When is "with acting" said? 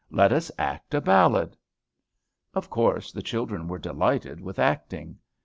4.41-5.19